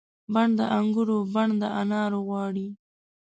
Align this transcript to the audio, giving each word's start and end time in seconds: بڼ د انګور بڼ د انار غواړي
بڼ 0.33 0.47
د 0.59 0.59
انګور 0.77 1.09
بڼ 1.33 1.49
د 1.61 1.63
انار 1.81 2.11
غواړي 2.27 2.67